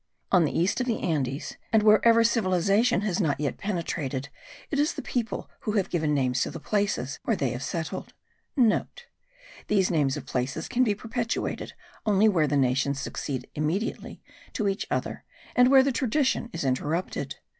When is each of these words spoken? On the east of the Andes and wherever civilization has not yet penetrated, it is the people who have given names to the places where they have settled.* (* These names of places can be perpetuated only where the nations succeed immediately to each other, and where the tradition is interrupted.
On 0.31 0.45
the 0.45 0.59
east 0.59 0.81
of 0.81 0.87
the 0.87 0.99
Andes 1.01 1.57
and 1.71 1.83
wherever 1.83 2.23
civilization 2.23 3.01
has 3.01 3.19
not 3.21 3.39
yet 3.39 3.59
penetrated, 3.59 4.29
it 4.71 4.79
is 4.79 4.95
the 4.95 5.01
people 5.03 5.47
who 5.59 5.73
have 5.73 5.91
given 5.91 6.11
names 6.15 6.41
to 6.41 6.49
the 6.49 6.59
places 6.59 7.19
where 7.23 7.35
they 7.35 7.51
have 7.51 7.61
settled.* 7.61 8.11
(* 8.83 9.67
These 9.67 9.91
names 9.91 10.17
of 10.17 10.25
places 10.25 10.67
can 10.67 10.83
be 10.83 10.95
perpetuated 10.95 11.73
only 12.03 12.27
where 12.27 12.47
the 12.47 12.57
nations 12.57 12.99
succeed 12.99 13.47
immediately 13.53 14.23
to 14.53 14.67
each 14.67 14.87
other, 14.89 15.23
and 15.55 15.69
where 15.69 15.83
the 15.83 15.91
tradition 15.91 16.49
is 16.51 16.63
interrupted. 16.65 17.35